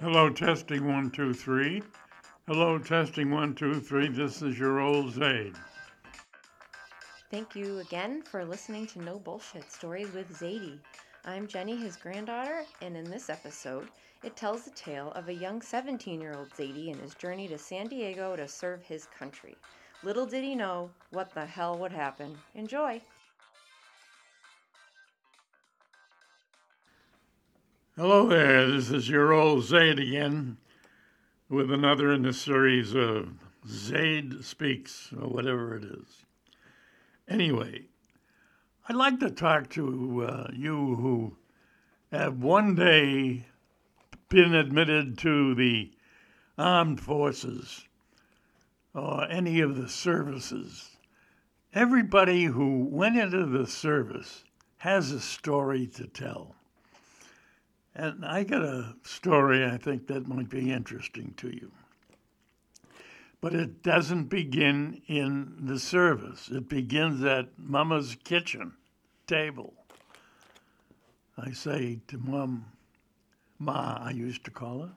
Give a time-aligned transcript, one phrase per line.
[0.00, 1.82] Hello, testing one, two, three.
[2.46, 4.06] Hello, testing one, two, three.
[4.06, 5.56] This is your old Zaid.
[7.32, 10.78] Thank you again for listening to No Bullshit Stories with Zadie.
[11.24, 13.88] I'm Jenny, his granddaughter, and in this episode,
[14.22, 17.58] it tells the tale of a young 17 year old Zadie and his journey to
[17.58, 19.56] San Diego to serve his country.
[20.04, 22.38] Little did he know what the hell would happen.
[22.54, 23.00] Enjoy!
[27.98, 30.58] Hello there, this is your old Zaid again
[31.48, 33.30] with another in the series of
[33.66, 36.24] Zaid Speaks, or whatever it is.
[37.26, 37.86] Anyway,
[38.88, 41.36] I'd like to talk to uh, you who
[42.12, 43.46] have one day
[44.28, 45.90] been admitted to the
[46.56, 47.84] armed forces
[48.94, 50.98] or any of the services.
[51.74, 54.44] Everybody who went into the service
[54.76, 56.54] has a story to tell.
[57.98, 61.72] And I got a story I think that might be interesting to you.
[63.40, 68.74] But it doesn't begin in the service, it begins at Mama's kitchen
[69.26, 69.74] table.
[71.36, 72.66] I say to Mom,
[73.58, 74.92] Ma, I used to call her,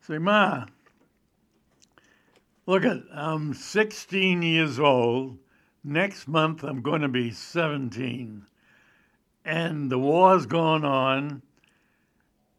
[0.00, 0.64] say, Ma,
[2.64, 5.36] look at, I'm 16 years old.
[5.84, 8.46] Next month I'm going to be 17.
[9.44, 11.42] And the war's going on,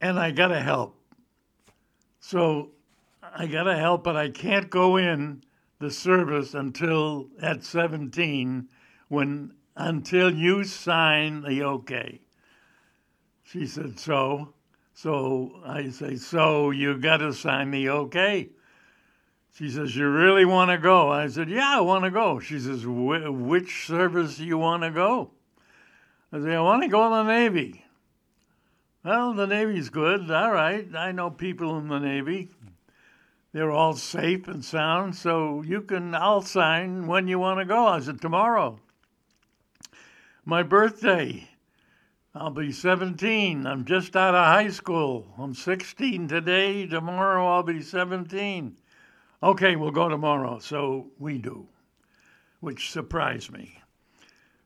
[0.03, 0.97] and I got to help.
[2.19, 2.71] So
[3.21, 5.43] I got to help, but I can't go in
[5.79, 8.67] the service until at 17
[9.07, 12.19] when until you sign the okay.
[13.43, 14.53] She said, so?
[14.93, 18.49] So I say, so you got to sign the okay.
[19.55, 21.11] She says, you really want to go?
[21.11, 22.39] I said, yeah, I want to go.
[22.39, 25.31] She says, which service do you want to go?
[26.31, 27.82] I say, I want to go in the Navy.
[29.03, 30.31] Well, the Navy's good.
[30.31, 30.87] All right.
[30.95, 32.49] I know people in the Navy
[33.53, 37.85] they're all safe and sound, so you can, I'll sign when you want to go.
[37.85, 38.79] I said, tomorrow.
[40.43, 41.49] My birthday,
[42.33, 43.67] I'll be 17.
[43.67, 45.27] I'm just out of high school.
[45.37, 46.87] I'm 16 today.
[46.87, 48.75] Tomorrow I'll be 17.
[49.43, 50.57] Okay, we'll go tomorrow.
[50.57, 51.67] So we do,
[52.59, 53.79] which surprised me.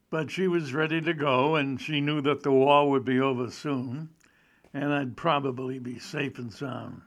[0.10, 3.52] But she was ready to go, and she knew that the war would be over
[3.52, 4.12] soon,
[4.74, 7.02] and I'd probably be safe and sound.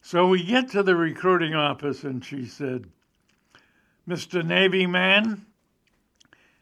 [0.00, 2.86] So we get to the recruiting office, and she said,
[4.08, 4.44] Mr.
[4.44, 5.46] Navy man,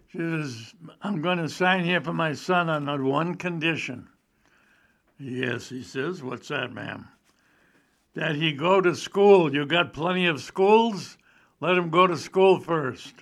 [0.09, 4.09] she says, I'm going to sign here for my son on one condition.
[5.19, 7.09] Yes, he says, what's that, ma'am?
[8.15, 9.55] That he go to school.
[9.55, 11.17] You got plenty of schools?
[11.61, 13.15] Let him go to school first.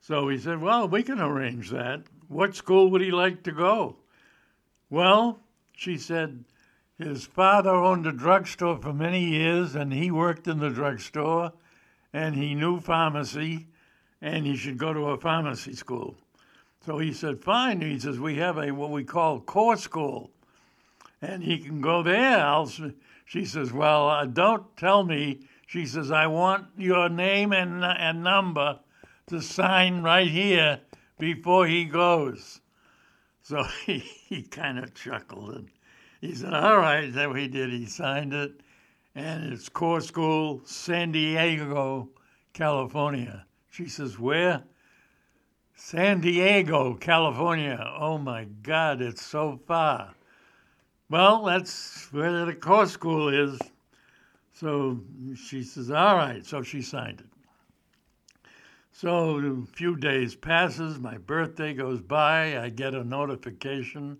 [0.00, 2.02] So he said, Well, we can arrange that.
[2.28, 3.96] What school would he like to go?
[4.90, 5.40] Well,
[5.76, 6.44] she said,
[6.96, 11.52] his father owned a drugstore for many years, and he worked in the drugstore,
[12.12, 13.66] and he knew pharmacy,
[14.20, 16.16] and he should go to a pharmacy school.
[16.86, 20.30] So he said, "Fine." He says, "We have a what we call Corps school,
[21.20, 22.70] and he can go there." I'll,
[23.24, 28.22] she says, "Well, uh, don't tell me." She says, "I want your name and and
[28.22, 28.78] number
[29.26, 30.80] to sign right here
[31.18, 32.60] before he goes."
[33.44, 35.68] So he, he kind of chuckled and
[36.20, 37.12] he said, All right.
[37.12, 37.70] That he did.
[37.70, 38.52] He signed it.
[39.14, 42.08] And it's Corps school, San Diego,
[42.52, 43.46] California.
[43.70, 44.64] She says, Where?
[45.76, 47.94] San Diego, California.
[47.98, 50.14] Oh my God, it's so far.
[51.10, 53.58] Well, that's where the Corps school is.
[54.54, 54.98] So
[55.36, 56.44] she says, All right.
[56.44, 57.33] So she signed it.
[58.96, 64.18] So a few days passes, my birthday goes by, I get a notification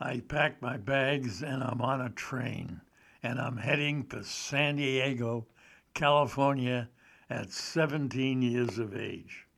[0.00, 2.80] I pack my bags and I'm on a train
[3.24, 5.46] and I'm heading for San Diego,
[5.94, 6.90] California
[7.28, 9.48] at 17 years of age.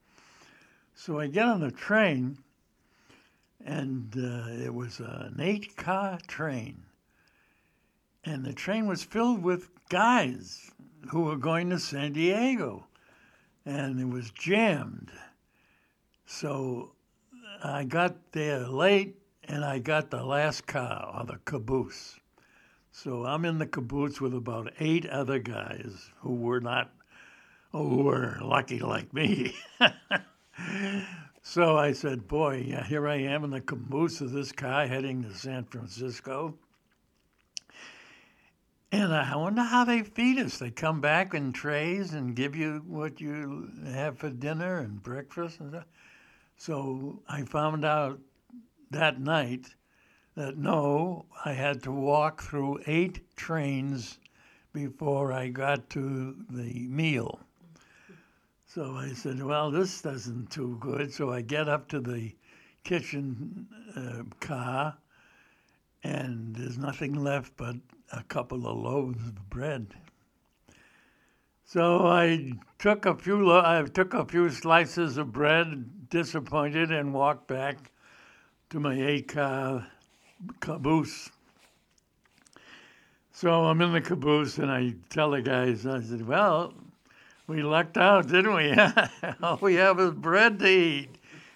[0.95, 2.39] So I get on the train
[3.63, 6.85] and uh, it was an eight car train.
[8.25, 10.71] And the train was filled with guys
[11.11, 12.87] who were going to San Diego.
[13.67, 15.11] And it was jammed.
[16.25, 16.93] So
[17.63, 22.19] I got there late and I got the last car or the caboose.
[22.93, 26.93] So I'm in the caboose with about eight other guys who were not,
[27.73, 29.55] who were lucky like me.
[31.43, 35.35] so I said, Boy, here I am in the caboose of this car heading to
[35.35, 36.55] San Francisco.
[38.93, 40.59] And I wonder how they feed us.
[40.59, 45.61] They come back in trays and give you what you have for dinner and breakfast
[45.61, 45.87] and stuff.
[46.57, 48.21] So I found out
[48.91, 49.67] that night
[50.37, 54.19] that no, I had to walk through eight trains
[54.73, 57.41] before I got to the meal.
[58.67, 61.13] So I said, well, this doesn't too good.
[61.13, 62.33] So I get up to the
[62.85, 63.67] kitchen
[63.97, 64.99] uh, car,
[66.05, 67.77] and there's nothing left but
[68.13, 69.95] a couple of loaves of bread.
[71.65, 77.13] So I took a few lo- I took a few slices of bread, disappointed, and
[77.13, 77.91] walked back
[78.71, 79.87] to my eight car
[80.61, 81.31] caboose.
[83.33, 86.73] So I'm in the caboose and I tell the guys, I said, Well,
[87.47, 88.75] we lucked out, didn't we?
[89.43, 91.11] All we have is bread to eat.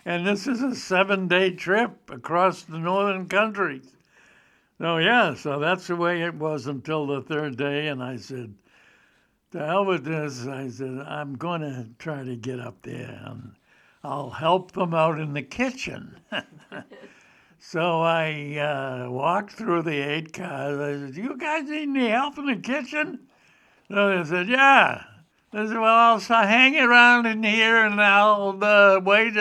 [0.04, 3.92] And this is a seven day trip across the northern countries.
[4.80, 7.88] So, yeah, so that's the way it was until the third day.
[7.88, 8.54] And I said,
[9.52, 10.46] To hell with this.
[10.46, 13.52] I said, I'm going to try to get up there and
[14.02, 16.18] I'll help them out in the kitchen.
[17.62, 20.78] So I uh, walked through the eight cars.
[20.78, 23.28] I said, "Do you guys need any help in the kitchen?"
[23.88, 25.04] So they said, "Yeah."
[25.52, 29.36] I said, "Well, I'll hang around in here and I'll uh, wait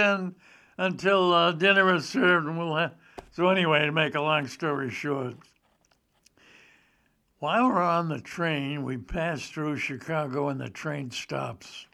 [0.77, 2.91] until uh, dinner is served, and we'll." Have...
[3.39, 5.35] So anyway, to make a long story short,
[7.37, 11.87] while we're on the train, we pass through Chicago, and the train stops.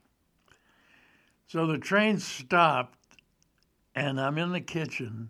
[1.46, 2.98] So the train stopped,
[3.94, 5.30] and I'm in the kitchen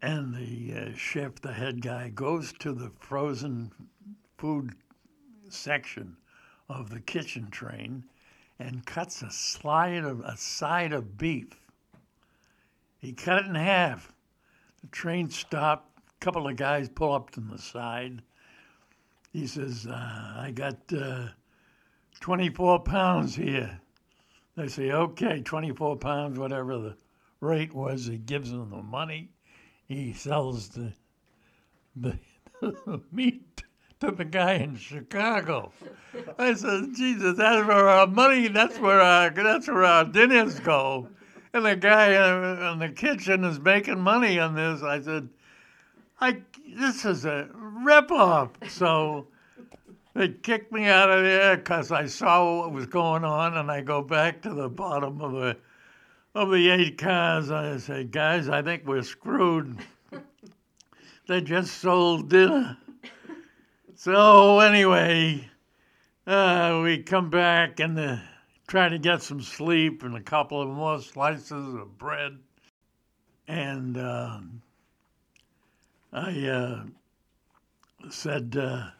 [0.00, 3.72] and the uh, chef, the head guy, goes to the frozen
[4.38, 4.70] food
[5.50, 6.16] section
[6.70, 8.04] of the kitchen train
[8.58, 11.60] and cuts a slide of a side of beef.
[12.96, 14.14] He cut it in half.
[14.82, 15.98] The train stopped.
[16.08, 18.22] A couple of guys pull up to the side.
[19.32, 21.28] He says, uh, "I got uh,
[22.20, 23.80] 24 pounds here."
[24.56, 26.96] They say, "Okay, 24 pounds, whatever the
[27.40, 29.30] rate was." He gives them the money
[29.90, 30.92] he sells the
[31.96, 32.16] the
[33.12, 33.64] meat
[33.98, 35.72] to the guy in Chicago.
[36.38, 41.08] I said, Jesus, that's where our money, that's where our, that's where our dinners go.
[41.52, 44.82] And the guy in the kitchen is making money on this.
[44.82, 45.28] I said,
[46.20, 46.42] I,
[46.76, 48.50] this is a ripoff.
[48.68, 49.26] So
[50.14, 53.80] they kicked me out of there because I saw what was going on, and I
[53.80, 55.56] go back to the bottom of the
[56.34, 59.78] of the eight cars, I say, guys, I think we're screwed.
[61.26, 62.76] they just sold dinner.
[63.96, 65.50] So anyway,
[66.26, 68.16] uh, we come back and uh,
[68.70, 72.38] try to get some sleep and a couple of more slices of bread.
[73.48, 74.38] And uh,
[76.12, 76.82] I uh,
[78.10, 78.90] said, uh,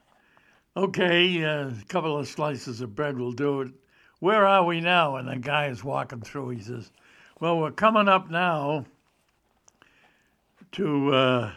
[0.77, 3.71] okay, uh, a couple of slices of bread will do it.
[4.19, 5.15] Where are we now?
[5.15, 6.49] And the guy is walking through.
[6.49, 6.91] He says,
[7.39, 8.87] well, we're coming up now
[10.73, 11.53] to, uh,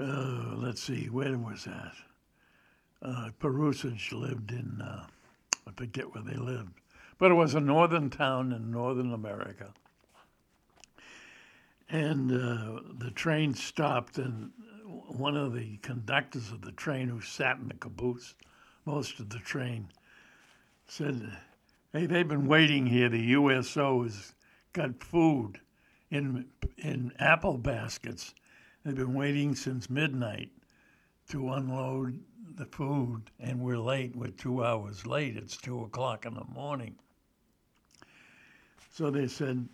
[0.00, 1.94] uh, let's see, where was that?
[3.00, 4.82] Uh, Perusage lived in,
[5.66, 6.80] I forget where they lived,
[7.18, 9.72] but it was a northern town in northern America.
[11.88, 14.50] And uh, the train stopped, and
[14.84, 18.34] one of the conductors of the train, who sat in the caboose
[18.84, 19.88] most of the train,
[20.86, 21.36] said,
[21.92, 23.08] Hey, they've been waiting here.
[23.08, 24.34] The USO has
[24.72, 25.60] got food
[26.10, 26.46] in
[26.78, 28.34] in apple baskets.
[28.84, 30.50] They've been waiting since midnight
[31.28, 32.20] to unload
[32.56, 34.14] the food, and we're late.
[34.14, 35.36] We're two hours late.
[35.36, 36.96] It's two o'clock in the morning.
[38.92, 39.68] So they said,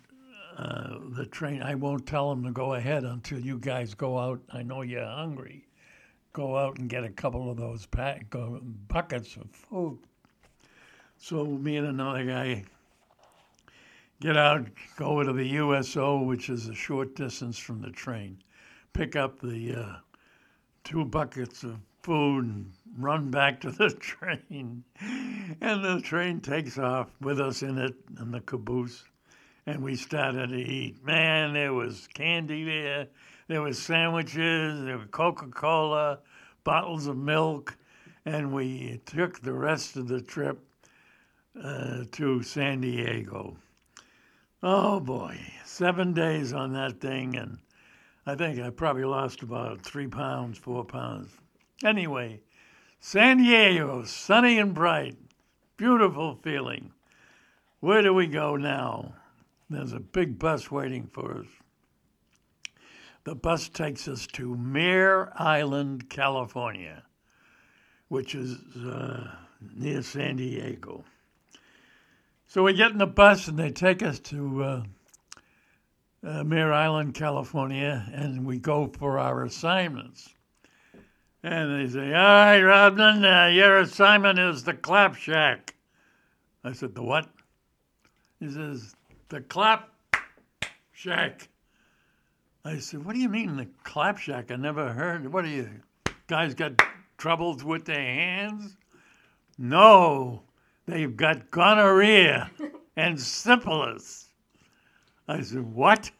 [0.57, 4.41] uh, the train, I won't tell them to go ahead until you guys go out.
[4.51, 5.67] I know you're hungry.
[6.33, 9.99] Go out and get a couple of those pack, uh, buckets of food.
[11.17, 12.63] So me and another guy
[14.21, 18.37] get out, go to the USO, which is a short distance from the train,
[18.93, 19.95] pick up the uh,
[20.83, 24.83] two buckets of food and run back to the train.
[25.61, 29.03] And the train takes off with us in it in the caboose.
[29.65, 31.05] And we started to eat.
[31.05, 33.07] Man, there was candy there.
[33.47, 34.83] There was sandwiches.
[34.83, 36.19] There was Coca-Cola,
[36.63, 37.77] bottles of milk.
[38.25, 40.59] And we took the rest of the trip
[41.61, 43.57] uh, to San Diego.
[44.63, 47.57] Oh boy, seven days on that thing, and
[48.25, 51.31] I think I probably lost about three pounds, four pounds.
[51.83, 52.41] Anyway,
[52.99, 55.17] San Diego, sunny and bright,
[55.75, 56.91] beautiful feeling.
[57.79, 59.15] Where do we go now?
[59.69, 61.47] There's a big bus waiting for us.
[63.23, 67.03] The bus takes us to Mare Island, California,
[68.07, 69.31] which is uh,
[69.75, 71.03] near San Diego.
[72.47, 74.83] So we get in the bus and they take us to uh,
[76.23, 80.29] uh, Mare Island, California, and we go for our assignments.
[81.43, 85.73] And they say, All right, Rodman, uh, your assignment is the clap shack.
[86.63, 87.27] I said, The what?
[88.39, 88.95] He says,
[89.29, 89.89] The clap
[90.91, 91.47] shack.
[92.63, 94.51] I said, What do you mean, the clap shack?
[94.51, 95.33] I never heard.
[95.33, 95.69] What are you,
[96.27, 96.79] guys got
[97.17, 98.77] troubles with their hands?
[99.57, 100.43] No,
[100.85, 102.51] they've got gonorrhea
[102.95, 104.30] and syphilis.
[105.31, 106.11] I said, What?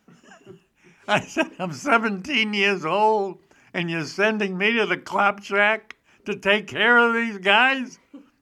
[1.08, 3.40] I said, I'm 17 years old
[3.74, 8.00] and you're sending me to the clap shack to take care of these guys?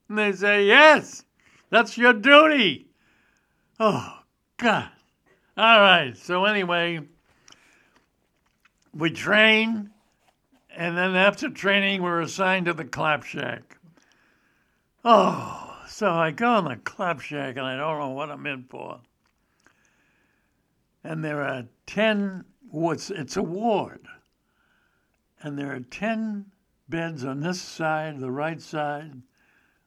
[0.08, 1.26] And they say, Yes,
[1.70, 2.88] that's your duty.
[3.80, 4.20] Oh,
[4.58, 4.90] God.
[5.58, 6.16] All right.
[6.16, 7.00] So, anyway,
[8.94, 9.90] we train,
[10.76, 13.78] and then after training, we're assigned to the clap shack.
[15.06, 18.64] Oh, so I go in the clap shack and I don't know what I'm in
[18.64, 19.00] for.
[21.10, 24.08] And there are 10, it's, it's a ward
[25.42, 26.46] and there are 10
[26.88, 29.22] beds on this side, the right side,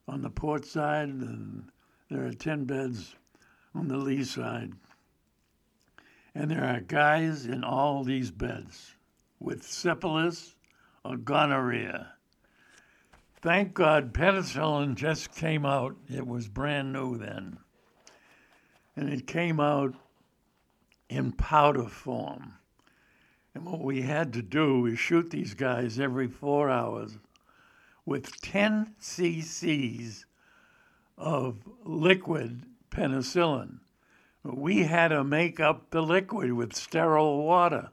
[0.09, 1.71] on the port side, and
[2.11, 3.15] there are 10 beds
[3.75, 4.73] on the lee side.
[6.35, 8.95] And there are guys in all these beds
[9.39, 10.55] with syphilis
[11.05, 12.15] or gonorrhea.
[13.43, 15.97] Thank God penicillin just came out.
[16.09, 17.59] It was brand new then.
[18.97, 19.95] And it came out
[21.13, 22.55] in powder form.
[23.55, 27.19] And what we had to do is shoot these guys every four hours
[28.07, 30.25] with 10 cc's
[31.19, 33.81] of liquid penicillin.
[34.43, 37.91] We had to make up the liquid with sterile water.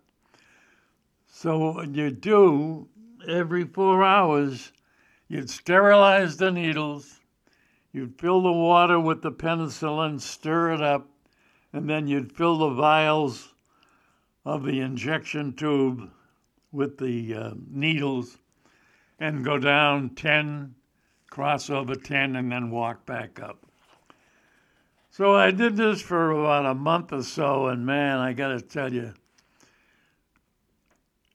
[1.27, 2.87] So what you do
[3.27, 4.71] every four hours,
[5.27, 7.19] you'd sterilize the needles,
[7.91, 11.08] you'd fill the water with the penicillin, stir it up,
[11.73, 13.53] and then you'd fill the vials
[14.45, 16.09] of the injection tube
[16.71, 18.37] with the uh, needles
[19.19, 20.75] and go down 10,
[21.29, 23.65] cross over 10, and then walk back up.
[25.11, 28.61] So I did this for about a month or so, and man, I got to
[28.61, 29.13] tell you,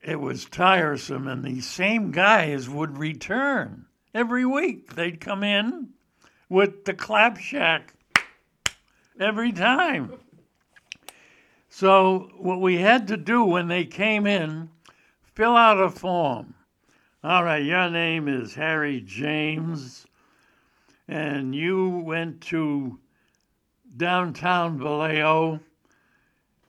[0.03, 4.95] it was tiresome, and these same guys would return every week.
[4.95, 5.91] They'd come in
[6.49, 7.95] with the clap shack
[9.19, 10.13] every time.
[11.77, 14.71] So, what we had to do when they came in,
[15.35, 16.55] fill out a form.
[17.25, 20.07] All right, your name is Harry James,
[21.09, 23.01] and you went to
[23.97, 25.59] downtown Vallejo.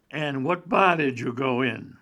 [0.09, 1.97] And what bar did you go in?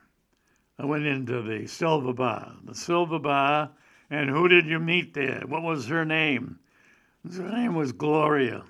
[0.80, 2.56] I went into the Silver Bar.
[2.64, 3.72] The Silver Bar,
[4.10, 5.44] and who did you meet there?
[5.46, 6.58] What was her name?
[7.36, 8.64] Her name was Gloria.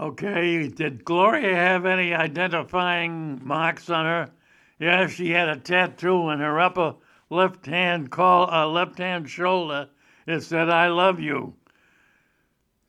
[0.00, 4.30] Okay, did Gloria have any identifying marks on her?
[4.78, 6.94] Yes, she had a tattoo in her upper
[7.28, 9.90] left hand call uh, left hand shoulder.
[10.26, 11.52] It said "I love you."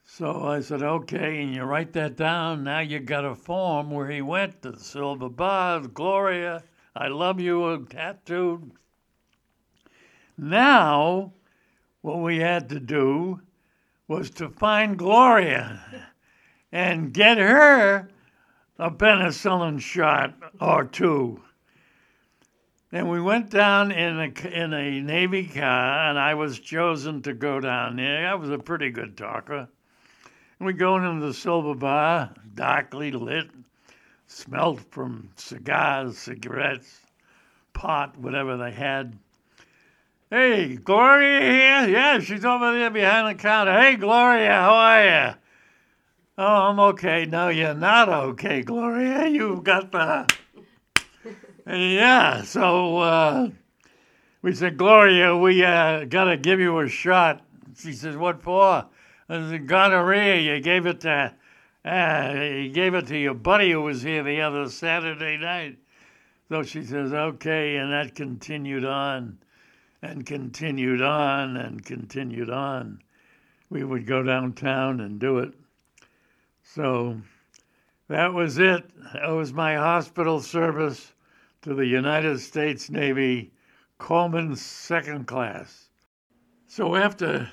[0.06, 2.64] So I said, "Okay," and you write that down.
[2.64, 6.64] Now you got a form where he went to the Silver Bars, Gloria.
[6.96, 8.72] I love you, tattooed.
[10.38, 11.34] Now,
[12.00, 13.42] what we had to do
[14.08, 16.08] was to find Gloria
[16.72, 18.10] and get her
[18.80, 21.42] a penicillin shot or two.
[22.92, 27.34] And we went down in a, in a Navy car, and I was chosen to
[27.34, 28.28] go down there.
[28.28, 29.70] I was a pretty good talker.
[30.60, 33.50] And we go into the silver bar, darkly lit,
[34.28, 37.00] smelled from cigars, cigarettes,
[37.74, 39.18] pot, whatever they had.
[40.30, 41.90] Hey, Gloria here?
[41.90, 43.74] Yeah, she's over there behind the counter.
[43.74, 45.41] Hey, Gloria, how are you?
[46.44, 47.28] Oh, I'm okay.
[47.28, 49.28] No, you're not okay, Gloria.
[49.28, 50.28] You've got the.
[51.68, 53.50] yeah, so uh,
[54.42, 57.46] we said, Gloria, we uh, got to give you a shot.
[57.78, 58.88] She says, What for?
[59.30, 60.38] I said, Gonorrhea.
[60.38, 61.32] You gave it to.
[61.86, 65.78] Uh, you gave it to your buddy who was here the other Saturday night.
[66.50, 69.38] So she says, okay, and that continued on
[70.02, 73.04] and continued on and continued on.
[73.70, 75.54] We would go downtown and do it.
[76.74, 77.20] So
[78.08, 78.90] that was it.
[79.14, 81.14] That was my hospital service
[81.64, 83.52] to the United States Navy
[84.00, 85.90] Corpsman Second Class.
[86.68, 87.50] So after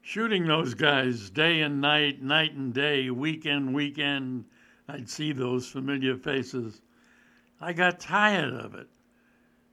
[0.00, 4.46] shooting those guys day and night, night and day, weekend, weekend,
[4.88, 6.82] I'd see those familiar faces.
[7.60, 8.88] I got tired of it.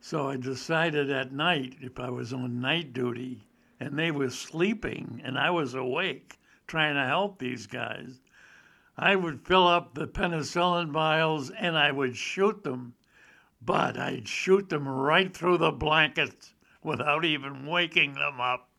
[0.01, 3.47] So I decided at night, if I was on night duty
[3.79, 6.37] and they were sleeping and I was awake
[6.67, 8.21] trying to help these guys,
[8.97, 12.95] I would fill up the penicillin vials and I would shoot them,
[13.61, 18.69] but I'd shoot them right through the blankets without even waking them up.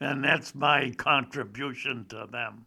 [0.00, 2.66] And that's my contribution to them.